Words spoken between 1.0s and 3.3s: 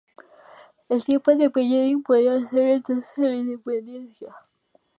tiempo de Medellín tampoco sería entonces el de